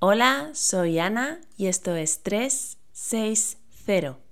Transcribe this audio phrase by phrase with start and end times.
[0.00, 4.27] Hola, soy Ana y esto es 360.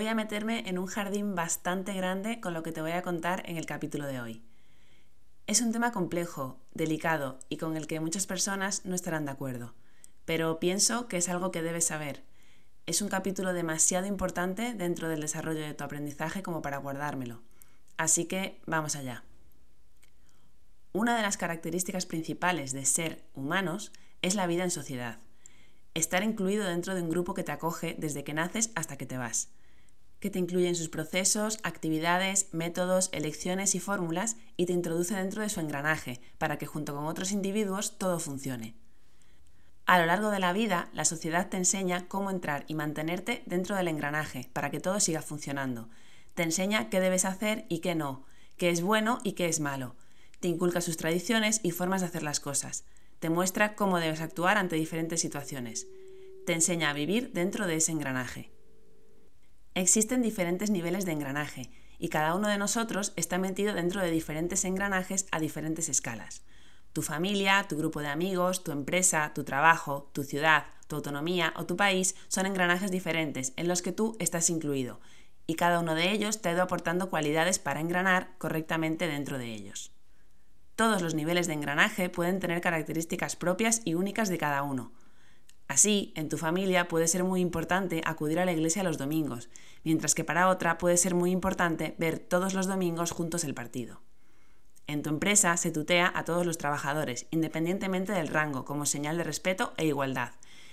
[0.00, 3.42] Voy a meterme en un jardín bastante grande con lo que te voy a contar
[3.44, 4.42] en el capítulo de hoy.
[5.46, 9.74] Es un tema complejo, delicado y con el que muchas personas no estarán de acuerdo,
[10.24, 12.24] pero pienso que es algo que debes saber.
[12.86, 17.42] Es un capítulo demasiado importante dentro del desarrollo de tu aprendizaje como para guardármelo.
[17.98, 19.22] Así que vamos allá.
[20.94, 23.92] Una de las características principales de ser humanos
[24.22, 25.18] es la vida en sociedad.
[25.92, 29.18] Estar incluido dentro de un grupo que te acoge desde que naces hasta que te
[29.18, 29.50] vas
[30.20, 35.42] que te incluye en sus procesos, actividades, métodos, elecciones y fórmulas y te introduce dentro
[35.42, 38.74] de su engranaje para que junto con otros individuos todo funcione.
[39.86, 43.74] A lo largo de la vida, la sociedad te enseña cómo entrar y mantenerte dentro
[43.74, 45.88] del engranaje para que todo siga funcionando.
[46.34, 48.24] Te enseña qué debes hacer y qué no,
[48.56, 49.96] qué es bueno y qué es malo.
[50.38, 52.84] Te inculca sus tradiciones y formas de hacer las cosas.
[53.18, 55.88] Te muestra cómo debes actuar ante diferentes situaciones.
[56.46, 58.50] Te enseña a vivir dentro de ese engranaje.
[59.74, 64.64] Existen diferentes niveles de engranaje y cada uno de nosotros está metido dentro de diferentes
[64.64, 66.42] engranajes a diferentes escalas.
[66.92, 71.66] Tu familia, tu grupo de amigos, tu empresa, tu trabajo, tu ciudad, tu autonomía o
[71.66, 75.00] tu país son engranajes diferentes en los que tú estás incluido
[75.46, 79.52] y cada uno de ellos te ha ido aportando cualidades para engranar correctamente dentro de
[79.52, 79.92] ellos.
[80.74, 84.92] Todos los niveles de engranaje pueden tener características propias y únicas de cada uno,
[85.70, 89.48] Así, en tu familia puede ser muy importante acudir a la iglesia los domingos,
[89.84, 94.00] mientras que para otra puede ser muy importante ver todos los domingos juntos el partido.
[94.88, 99.22] En tu empresa se tutea a todos los trabajadores, independientemente del rango, como señal de
[99.22, 100.32] respeto e igualdad,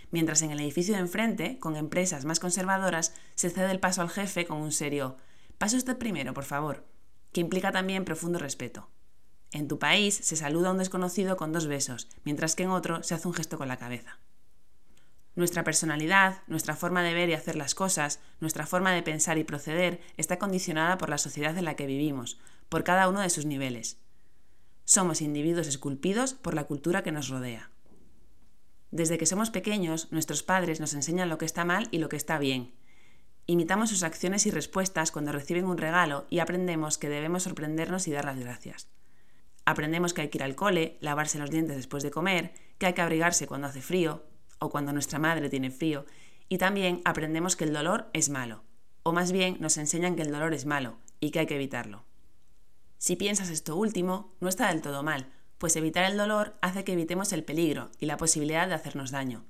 [0.09, 4.09] mientras en el edificio de enfrente, con empresas más conservadoras, se cede el paso al
[4.09, 5.18] jefe con un serio
[5.59, 6.88] Paso usted primero, por favor,
[7.34, 8.90] que implica también profundo respeto.
[9.52, 13.03] En tu país se saluda a un desconocido con dos besos, mientras que en otro
[13.03, 14.18] se hace un gesto con la cabeza.
[15.38, 19.44] Nuestra personalidad, nuestra forma de ver y hacer las cosas, nuestra forma de pensar y
[19.44, 22.40] proceder está condicionada por la sociedad en la que vivimos,
[22.70, 24.00] por cada uno de sus niveles.
[24.84, 27.70] Somos individuos esculpidos por la cultura que nos rodea.
[28.90, 32.18] Desde que somos pequeños, nuestros padres nos enseñan lo que está mal y lo que
[32.18, 32.74] está bien.
[33.46, 38.12] Imitamos sus acciones y respuestas cuando reciben un regalo y aprendemos que debemos sorprendernos y
[38.12, 38.88] dar las gracias.
[39.66, 42.94] Aprendemos que hay que ir al cole, lavarse los dientes después de comer, que hay
[42.94, 44.24] que abrigarse cuando hace frío,
[44.59, 46.06] o cuando nuestra madre tiene frío,
[46.50, 48.63] y también aprendemos que el dolor es malo,
[49.03, 52.06] o más bien nos enseñan que el dolor es malo y que hay que evitarlo.
[52.97, 56.94] Si piensas esto último, no está del todo mal, pues evitar el dolor hace que
[56.94, 59.45] evitemos el peligro y la posibilidad de hacernos daño.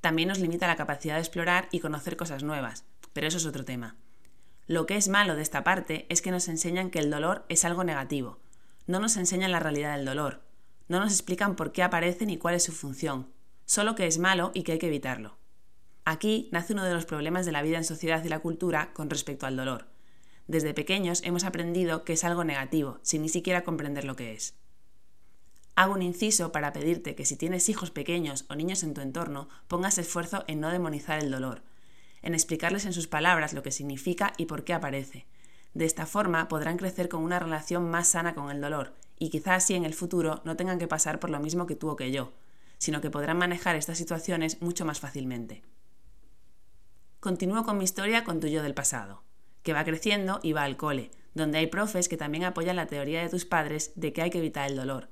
[0.00, 3.64] También nos limita la capacidad de explorar y conocer cosas nuevas, pero eso es otro
[3.64, 3.96] tema.
[4.66, 7.64] Lo que es malo de esta parte es que nos enseñan que el dolor es
[7.64, 8.38] algo negativo.
[8.86, 10.42] No nos enseñan la realidad del dolor.
[10.88, 13.28] No nos explican por qué aparece ni cuál es su función,
[13.70, 15.36] solo que es malo y que hay que evitarlo.
[16.04, 19.08] Aquí nace uno de los problemas de la vida en sociedad y la cultura con
[19.08, 19.86] respecto al dolor.
[20.48, 24.56] Desde pequeños hemos aprendido que es algo negativo, sin ni siquiera comprender lo que es.
[25.76, 29.48] Hago un inciso para pedirte que si tienes hijos pequeños o niños en tu entorno,
[29.68, 31.62] pongas esfuerzo en no demonizar el dolor,
[32.22, 35.26] en explicarles en sus palabras lo que significa y por qué aparece.
[35.74, 39.62] De esta forma podrán crecer con una relación más sana con el dolor y quizás
[39.62, 42.10] así en el futuro no tengan que pasar por lo mismo que tú o que
[42.10, 42.32] yo,
[42.80, 45.62] sino que podrán manejar estas situaciones mucho más fácilmente.
[47.20, 49.22] Continúo con mi historia con tu yo del pasado,
[49.62, 53.20] que va creciendo y va al cole, donde hay profes que también apoyan la teoría
[53.20, 55.10] de tus padres de que hay que evitar el dolor,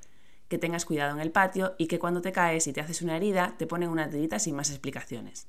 [0.49, 3.17] que tengas cuidado en el patio y que cuando te caes y te haces una
[3.17, 5.47] herida te ponen una tirita sin más explicaciones.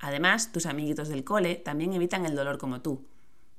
[0.00, 3.06] Además, tus amiguitos del cole también evitan el dolor como tú.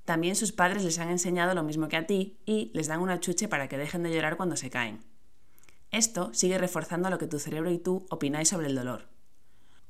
[0.04, 3.22] También sus padres les han enseñado lo mismo que a ti y les dan una
[3.22, 5.00] chuche para que dejen de llorar cuando se caen.
[5.94, 9.10] Esto sigue reforzando lo que tu cerebro y tú opináis sobre el dolor.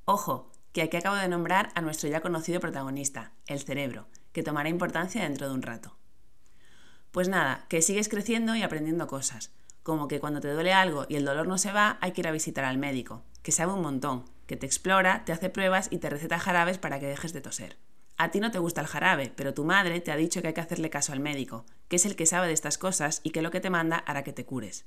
[0.04, 4.68] Ojo, que aquí acabo de nombrar a nuestro ya conocido protagonista, el cerebro, que tomará
[4.68, 5.96] importancia dentro de un rato.
[7.12, 11.16] Pues nada, que sigues creciendo y aprendiendo cosas, como que cuando te duele algo y
[11.16, 13.82] el dolor no se va, hay que ir a visitar al médico, que sabe un
[13.82, 17.40] montón, que te explora, te hace pruebas y te receta jarabes para que dejes de
[17.40, 17.78] toser.
[18.18, 20.54] A ti no te gusta el jarabe, pero tu madre te ha dicho que hay
[20.54, 23.42] que hacerle caso al médico, que es el que sabe de estas cosas y que
[23.42, 24.86] lo que te manda hará que te cures.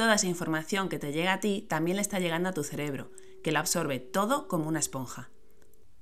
[0.00, 3.10] Toda esa información que te llega a ti también le está llegando a tu cerebro,
[3.44, 5.28] que lo absorbe todo como una esponja.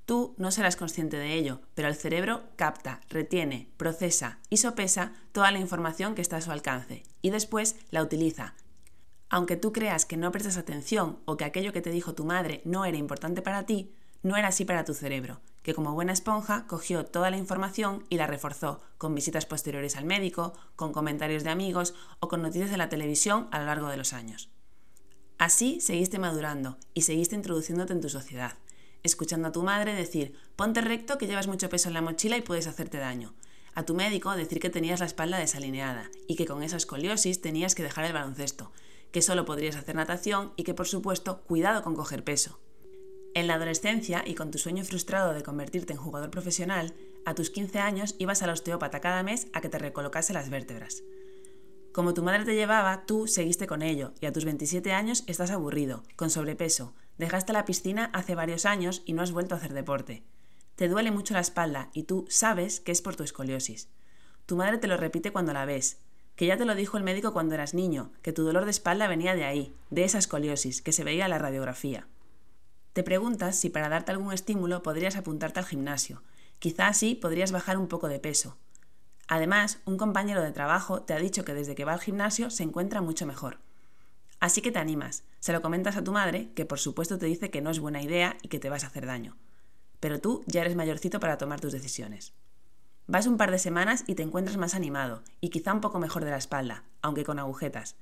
[0.05, 5.51] Tú no serás consciente de ello, pero el cerebro capta, retiene, procesa y sopesa toda
[5.51, 8.55] la información que está a su alcance y después la utiliza.
[9.31, 12.63] Aunque tú creas que no prestas atención o que aquello que te dijo tu madre
[12.65, 16.67] no era importante para ti, no era así para tu cerebro, que como buena esponja
[16.67, 21.51] cogió toda la información y la reforzó con visitas posteriores al médico, con comentarios de
[21.51, 24.49] amigos o con noticias de la televisión a lo largo de los años.
[25.37, 28.55] Así seguiste madurando y seguiste introduciéndote en tu sociedad,
[29.03, 32.41] escuchando a tu madre decir, ponte recto que llevas mucho peso en la mochila y
[32.41, 33.35] puedes hacerte daño.
[33.75, 37.75] A tu médico decir que tenías la espalda desalineada y que con esa escoliosis tenías
[37.75, 38.73] que dejar el baloncesto,
[39.13, 42.59] que solo podrías hacer natación y que por supuesto cuidado con coger peso.
[43.39, 46.93] En la adolescencia y con tu sueño frustrado de convertirte en jugador profesional,
[47.25, 51.05] a tus 15 años ibas al osteópata cada mes a que te recolocase las vértebras.
[51.93, 55.53] Como tu madre te llevaba, tú seguiste con ello y a tus 27 años estás
[55.53, 59.73] aburrido, con sobrepeso, dejaste la piscina hace varios años y no has vuelto a hacer
[59.73, 60.25] deporte.
[60.75, 63.89] Te duele mucho la espalda y tú sabes que es por tu escoliosis.
[64.47, 66.01] Tu madre te lo repite cuando la ves,
[66.35, 69.07] que ya te lo dijo el médico cuando eras niño, que tu dolor de espalda
[69.07, 72.09] venía de ahí, de esa escoliosis, que se veía en la radiografía.
[72.99, 76.21] Te preguntas si para darte algún estímulo podrías apuntarte al gimnasio.
[76.59, 78.57] Quizá así podrías bajar un poco de peso.
[79.29, 82.65] Además, un compañero de trabajo te ha dicho que desde que va al gimnasio se
[82.65, 83.59] encuentra mucho mejor.
[84.41, 87.53] Así que te animas, se lo comentas a tu madre, que por supuesto te dice
[87.53, 89.37] que no es buena idea y que te vas a hacer daño.
[90.01, 92.33] Pero tú ya eres mayorcito para tomar tus decisiones.
[93.07, 96.25] Vas un par de semanas y te encuentras más animado, y quizá un poco mejor
[96.25, 97.95] de la espalda, aunque con agujetas,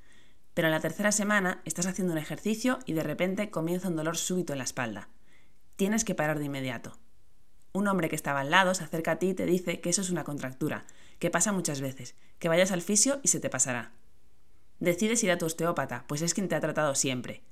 [0.56, 4.16] pero en la tercera semana estás haciendo un ejercicio y de repente comienza un dolor
[4.16, 5.10] súbito en la espalda.
[5.76, 6.96] Tienes que parar de inmediato.
[7.74, 10.00] Un hombre que estaba al lado se acerca a ti y te dice que eso
[10.00, 10.86] es una contractura,
[11.18, 13.92] que pasa muchas veces, que vayas al fisio y se te pasará.
[14.80, 17.42] Decides ir a tu osteópata, pues es quien te ha tratado siempre.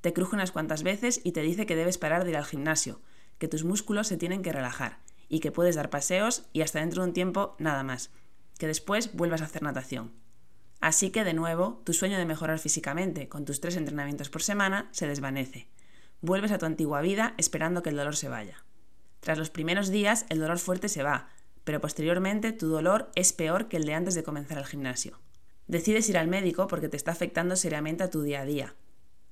[0.00, 3.00] Te cruje unas cuantas veces y te dice que debes parar de ir al gimnasio,
[3.38, 7.02] que tus músculos se tienen que relajar y que puedes dar paseos y hasta dentro
[7.02, 8.10] de un tiempo nada más,
[8.58, 10.10] que después vuelvas a hacer natación.
[10.80, 14.88] Así que de nuevo, tu sueño de mejorar físicamente con tus tres entrenamientos por semana
[14.92, 15.68] se desvanece.
[16.20, 18.64] Vuelves a tu antigua vida esperando que el dolor se vaya.
[19.20, 21.28] Tras los primeros días, el dolor fuerte se va,
[21.64, 25.18] pero posteriormente tu dolor es peor que el de antes de comenzar el gimnasio.
[25.66, 28.74] Decides ir al médico porque te está afectando seriamente a tu día a día.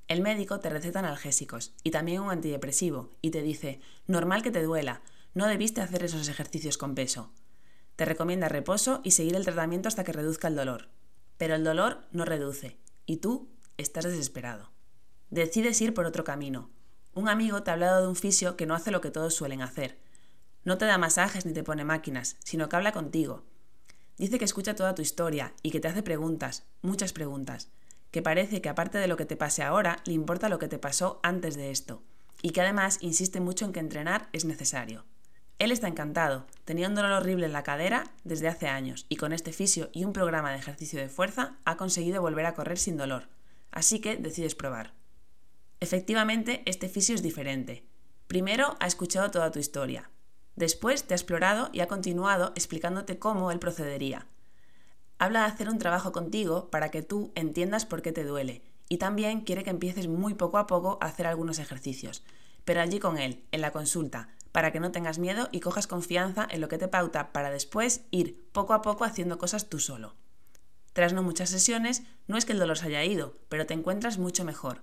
[0.08, 4.62] El médico te receta analgésicos y también un antidepresivo y te dice, normal que te
[4.62, 5.00] duela,
[5.34, 7.32] no debiste hacer esos ejercicios con peso.
[7.96, 10.88] Te recomienda reposo y seguir el tratamiento hasta que reduzca el dolor.
[11.38, 14.70] Pero el dolor no reduce y tú estás desesperado.
[15.30, 16.70] Decides ir por otro camino.
[17.14, 19.62] Un amigo te ha hablado de un fisio que no hace lo que todos suelen
[19.62, 19.98] hacer.
[20.64, 23.44] No te da masajes ni te pone máquinas, sino que habla contigo.
[24.18, 27.68] Dice que escucha toda tu historia y que te hace preguntas, muchas preguntas,
[28.10, 30.78] que parece que aparte de lo que te pase ahora, le importa lo que te
[30.78, 32.02] pasó antes de esto,
[32.40, 35.04] y que además insiste mucho en que entrenar es necesario.
[35.58, 39.32] Él está encantado, tenía un dolor horrible en la cadera desde hace años y con
[39.32, 42.98] este fisio y un programa de ejercicio de fuerza ha conseguido volver a correr sin
[42.98, 43.28] dolor.
[43.70, 44.92] Así que decides probar.
[45.80, 47.86] Efectivamente, este fisio es diferente.
[48.26, 50.10] Primero ha escuchado toda tu historia.
[50.56, 54.26] Después te ha explorado y ha continuado explicándote cómo él procedería.
[55.18, 58.98] Habla de hacer un trabajo contigo para que tú entiendas por qué te duele y
[58.98, 62.24] también quiere que empieces muy poco a poco a hacer algunos ejercicios.
[62.64, 66.48] Pero allí con él, en la consulta, para que no tengas miedo y cojas confianza
[66.50, 70.14] en lo que te pauta para después ir poco a poco haciendo cosas tú solo.
[70.94, 74.16] Tras no muchas sesiones, no es que el dolor se haya ido, pero te encuentras
[74.16, 74.80] mucho mejor.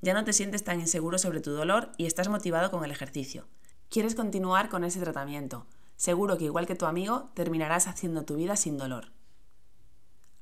[0.00, 3.48] Ya no te sientes tan inseguro sobre tu dolor y estás motivado con el ejercicio.
[3.88, 5.66] Quieres continuar con ese tratamiento.
[5.96, 9.10] Seguro que igual que tu amigo, terminarás haciendo tu vida sin dolor.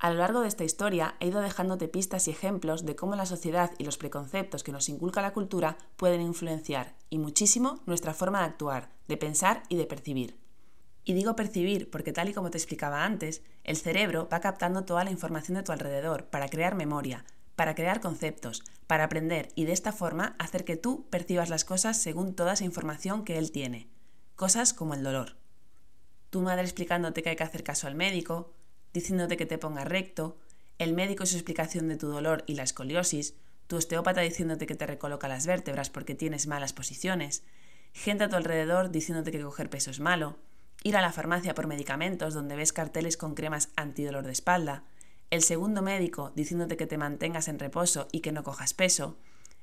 [0.01, 3.27] A lo largo de esta historia he ido dejándote pistas y ejemplos de cómo la
[3.27, 8.39] sociedad y los preconceptos que nos inculca la cultura pueden influenciar, y muchísimo, nuestra forma
[8.41, 10.39] de actuar, de pensar y de percibir.
[11.05, 15.03] Y digo percibir porque tal y como te explicaba antes, el cerebro va captando toda
[15.03, 17.25] la información de tu alrededor para crear memoria,
[17.57, 22.01] para crear conceptos, para aprender y de esta forma hacer que tú percibas las cosas
[22.01, 23.89] según toda esa información que él tiene.
[24.37, 25.39] Cosas como el dolor.
[26.31, 28.53] Tu madre explicándote que hay que hacer caso al médico,
[28.93, 30.37] diciéndote que te ponga recto,
[30.79, 33.35] el médico su explicación de tu dolor y la escoliosis,
[33.67, 37.43] tu osteópata diciéndote que te recoloca las vértebras porque tienes malas posiciones,
[37.93, 40.37] gente a tu alrededor diciéndote que coger peso es malo,
[40.83, 44.85] ir a la farmacia por medicamentos donde ves carteles con cremas antidolor de espalda,
[45.31, 49.19] el segundo médico diciéndote que te mantengas en reposo y que no cojas peso,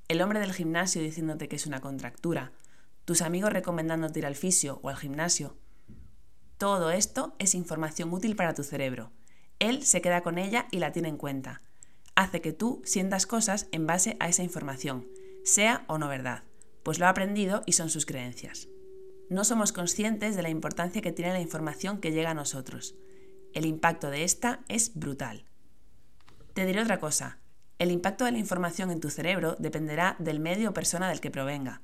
[0.08, 2.52] el hombre del gimnasio diciéndote que es una contractura,
[3.06, 5.56] tus amigos recomendándote ir al fisio o al gimnasio,
[6.58, 9.12] todo esto es información útil para tu cerebro.
[9.60, 11.62] Él se queda con ella y la tiene en cuenta.
[12.16, 15.06] hace que tú sientas cosas en base a esa información,
[15.44, 16.44] sea o no verdad,
[16.82, 18.70] pues lo ha aprendido y son sus creencias.
[19.30, 22.96] No somos conscientes de la importancia que tiene la información que llega a nosotros.
[23.54, 25.46] El impacto de esta es brutal.
[26.54, 27.40] Te diré otra cosa.
[27.80, 31.32] El impacto de la información en tu cerebro dependerá del medio o persona del que
[31.32, 31.82] provenga,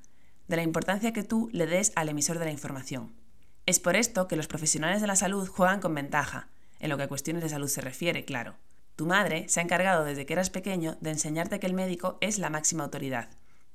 [0.48, 3.14] de la importancia que tú le des al emisor de la información.
[3.66, 6.48] Es por esto que los profesionales de la salud juegan con ventaja,
[6.82, 8.56] en lo que a cuestiones de salud se refiere, claro.
[8.96, 12.40] Tu madre se ha encargado desde que eras pequeño de enseñarte que el médico es
[12.40, 13.30] la máxima autoridad,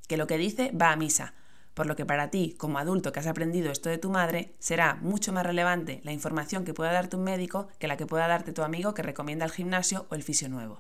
[0.07, 1.35] que lo que dice va a misa,
[1.77, 4.95] por lo que para ti, como adulto que has aprendido esto de tu madre, será
[4.95, 8.53] mucho más relevante la información que pueda darte un médico que la que pueda darte
[8.53, 10.79] tu amigo que recomienda el gimnasio o el fisio nuevo.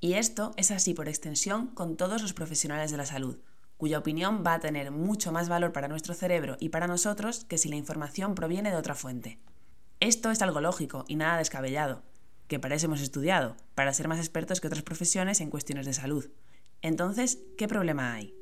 [0.00, 3.38] Y esto es así por extensión con todos los profesionales de la salud,
[3.76, 7.58] cuya opinión va a tener mucho más valor para nuestro cerebro y para nosotros que
[7.58, 9.38] si la información proviene de otra fuente.
[10.02, 12.02] Esto es algo lógico y nada descabellado,
[12.48, 15.92] que para eso hemos estudiado, para ser más expertos que otras profesiones en cuestiones de
[15.92, 16.28] salud.
[16.80, 18.34] Entonces, ¿qué problema hay?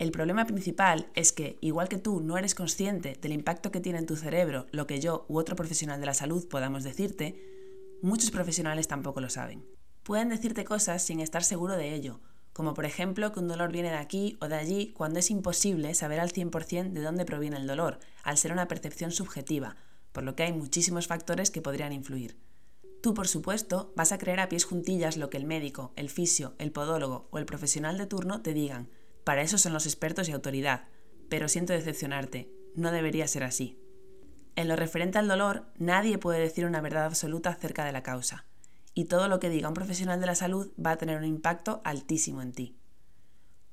[0.00, 4.00] El problema principal es que, igual que tú no eres consciente del impacto que tiene
[4.00, 7.40] en tu cerebro lo que yo u otro profesional de la salud podamos decirte,
[8.02, 9.64] muchos profesionales tampoco lo saben.
[10.02, 12.18] Pueden decirte cosas sin estar seguro de ello,
[12.52, 15.94] como por ejemplo que un dolor viene de aquí o de allí cuando es imposible
[15.94, 19.76] saber al 100% de dónde proviene el dolor, al ser una percepción subjetiva,
[20.12, 22.36] por lo que hay muchísimos factores que podrían influir.
[23.02, 26.54] Tú, por supuesto, vas a creer a pies juntillas lo que el médico, el fisio,
[26.58, 28.90] el podólogo o el profesional de turno te digan.
[29.24, 30.84] Para eso son los expertos y autoridad.
[31.30, 33.78] Pero siento decepcionarte, no debería ser así.
[34.56, 38.44] En lo referente al dolor, nadie puede decir una verdad absoluta acerca de la causa.
[38.92, 41.80] Y todo lo que diga un profesional de la salud va a tener un impacto
[41.84, 42.76] altísimo en ti.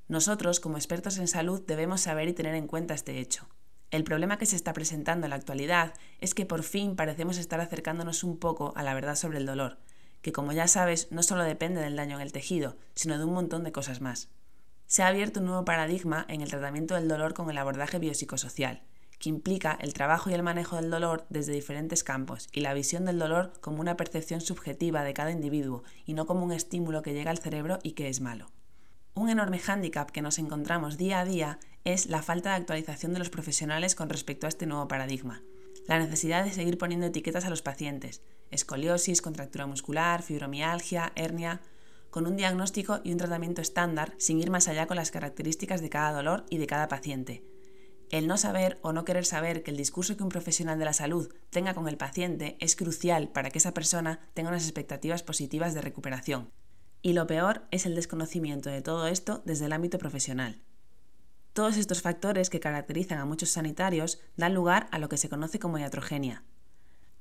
[0.07, 3.49] Nosotros, como expertos en salud, debemos saber y tener en cuenta este hecho.
[3.89, 7.61] El problema que se está presentando en la actualidad es que por fin parecemos estar
[7.61, 9.77] acercándonos un poco a la verdad sobre el dolor,
[10.21, 13.33] que como ya sabes no solo depende del daño en el tejido, sino de un
[13.33, 14.27] montón de cosas más.
[14.87, 18.83] Se ha abierto un nuevo paradigma en el tratamiento del dolor con el abordaje biopsicosocial,
[19.19, 23.05] que implica el trabajo y el manejo del dolor desde diferentes campos y la visión
[23.05, 27.13] del dolor como una percepción subjetiva de cada individuo y no como un estímulo que
[27.13, 28.47] llega al cerebro y que es malo.
[29.17, 33.19] Un enorme hándicap que nos encontramos día a día es la falta de actualización de
[33.19, 35.41] los profesionales con respecto a este nuevo paradigma.
[35.87, 38.21] La necesidad de seguir poniendo etiquetas a los pacientes,
[38.51, 41.61] escoliosis, contractura muscular, fibromialgia, hernia,
[42.11, 45.89] con un diagnóstico y un tratamiento estándar sin ir más allá con las características de
[45.89, 47.43] cada dolor y de cada paciente.
[48.11, 50.93] El no saber o no querer saber que el discurso que un profesional de la
[50.93, 55.73] salud tenga con el paciente es crucial para que esa persona tenga unas expectativas positivas
[55.73, 56.51] de recuperación,
[57.01, 60.61] y lo peor es el desconocimiento de todo esto desde el ámbito profesional.
[61.53, 65.59] Todos estos factores que caracterizan a muchos sanitarios dan lugar a lo que se conoce
[65.59, 66.43] como iatrogenia.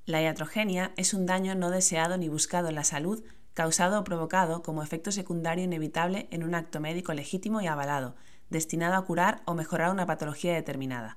[0.04, 4.62] La iatrogenia es un daño no deseado ni buscado en la salud causado o provocado
[4.62, 8.14] como efecto secundario inevitable en un acto médico legítimo y avalado,
[8.50, 11.16] destinado a curar o mejorar una patología determinada.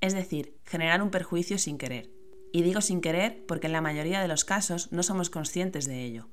[0.00, 2.08] Es decir, generar un perjuicio sin querer.
[2.52, 6.04] Y digo sin querer porque en la mayoría de los casos no somos conscientes de
[6.04, 6.28] ello.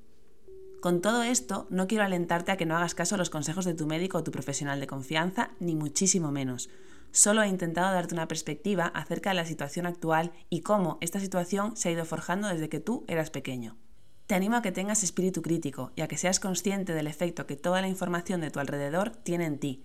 [0.81, 3.73] Con todo esto, no quiero alentarte a que no hagas caso a los consejos de
[3.73, 6.69] tu médico o tu profesional de confianza, ni muchísimo menos.
[7.11, 11.75] Solo he intentado darte una perspectiva acerca de la situación actual y cómo esta situación
[11.75, 13.75] se ha ido forjando desde que tú eras pequeño.
[14.25, 17.57] Te animo a que tengas espíritu crítico y a que seas consciente del efecto que
[17.57, 19.83] toda la información de tu alrededor tiene en ti,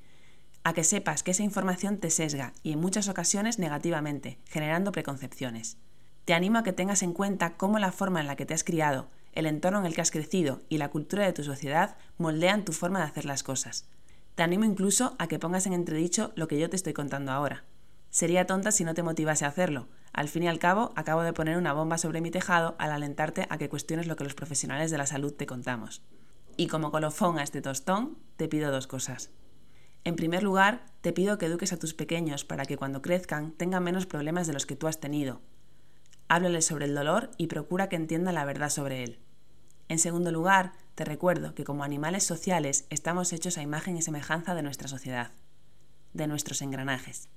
[0.62, 5.76] a que sepas que esa información te sesga y en muchas ocasiones negativamente, generando preconcepciones.
[6.24, 8.64] Te animo a que tengas en cuenta cómo la forma en la que te has
[8.64, 12.64] criado, el entorno en el que has crecido y la cultura de tu sociedad moldean
[12.64, 13.86] tu forma de hacer las cosas.
[14.34, 17.64] Te animo incluso a que pongas en entredicho lo que yo te estoy contando ahora.
[18.10, 19.88] Sería tonta si no te motivase a hacerlo.
[20.12, 23.46] Al fin y al cabo, acabo de poner una bomba sobre mi tejado al alentarte
[23.50, 26.02] a que cuestiones lo que los profesionales de la salud te contamos.
[26.56, 29.30] Y como colofón a este tostón, te pido dos cosas.
[30.04, 33.82] En primer lugar, te pido que eduques a tus pequeños para que cuando crezcan tengan
[33.82, 35.40] menos problemas de los que tú has tenido.
[36.34, 39.20] Háblales sobre el dolor y procura que entiendan la verdad sobre él.
[39.88, 44.56] En segundo lugar, te recuerdo que como animales sociales estamos hechos a imagen y semejanza
[44.56, 45.30] de nuestra sociedad,
[46.12, 47.28] de nuestros engranajes.